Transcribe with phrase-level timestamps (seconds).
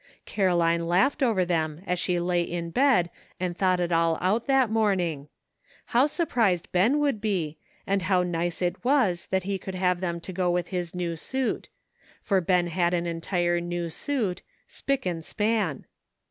[0.25, 4.71] Caroline laughed over them as she lay in bed and thought it all out that
[4.71, 5.27] morning.
[5.93, 9.99] How sur prised Ben would be, and how nice it was that he could have
[9.99, 11.69] them to go with his new suit;
[12.19, 15.85] for Ben had an entire new suit,'' spick and span."